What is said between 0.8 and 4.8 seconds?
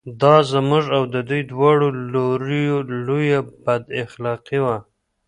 او د دوی دواړو لوریو لویه بد اخلاقي وه.